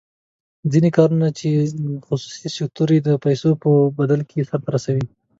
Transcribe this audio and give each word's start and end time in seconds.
ځینې 0.71 0.89
کارونه 0.97 1.27
چې 1.39 1.47
خصوصي 2.05 2.47
سکتور 2.57 2.89
یې 2.95 2.99
د 3.03 3.09
پیسو 3.23 3.49
په 3.61 3.69
بدل 3.97 4.21
کې 4.29 4.47
سر 4.49 4.59
ته 4.65 4.69
رسوي. 4.75 5.05